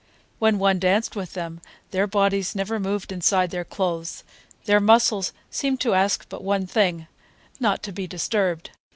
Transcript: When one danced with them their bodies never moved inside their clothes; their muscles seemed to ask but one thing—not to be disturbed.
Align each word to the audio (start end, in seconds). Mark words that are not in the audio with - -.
When 0.39 0.57
one 0.57 0.79
danced 0.79 1.15
with 1.15 1.33
them 1.33 1.61
their 1.91 2.07
bodies 2.07 2.55
never 2.55 2.79
moved 2.79 3.11
inside 3.11 3.51
their 3.51 3.63
clothes; 3.63 4.23
their 4.65 4.79
muscles 4.79 5.31
seemed 5.51 5.79
to 5.81 5.93
ask 5.93 6.27
but 6.27 6.43
one 6.43 6.65
thing—not 6.65 7.83
to 7.83 7.91
be 7.91 8.07
disturbed. 8.07 8.71